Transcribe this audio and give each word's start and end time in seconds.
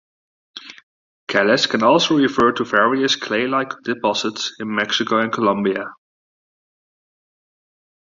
Caliche 1.27 1.69
can 1.69 1.83
also 1.83 2.17
refer 2.17 2.51
to 2.51 2.63
various 2.65 3.15
claylike 3.15 3.83
deposits 3.83 4.51
in 4.59 4.73
Mexico 4.73 5.19
and 5.19 5.31
Colombia. 5.31 5.93